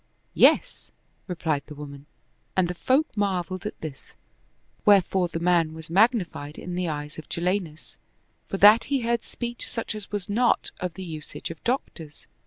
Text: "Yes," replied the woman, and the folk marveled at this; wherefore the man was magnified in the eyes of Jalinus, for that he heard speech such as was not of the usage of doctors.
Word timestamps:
"Yes," 0.33 0.91
replied 1.27 1.61
the 1.67 1.75
woman, 1.75 2.07
and 2.57 2.67
the 2.67 2.73
folk 2.73 3.15
marveled 3.15 3.67
at 3.67 3.79
this; 3.81 4.15
wherefore 4.83 5.27
the 5.27 5.39
man 5.39 5.75
was 5.75 5.91
magnified 5.91 6.57
in 6.57 6.73
the 6.73 6.87
eyes 6.89 7.19
of 7.19 7.29
Jalinus, 7.29 7.97
for 8.47 8.57
that 8.57 8.85
he 8.85 9.01
heard 9.01 9.21
speech 9.21 9.67
such 9.67 9.93
as 9.93 10.11
was 10.11 10.27
not 10.27 10.71
of 10.79 10.95
the 10.95 11.05
usage 11.05 11.51
of 11.51 11.63
doctors. 11.63 12.25